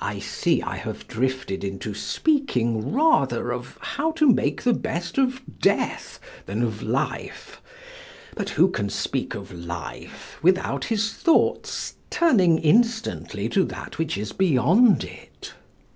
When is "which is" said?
13.98-14.32